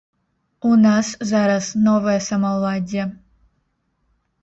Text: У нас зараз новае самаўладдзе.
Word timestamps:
У 0.69 0.71
нас 0.85 1.11
зараз 1.33 1.69
новае 1.91 2.17
самаўладдзе. 2.31 3.09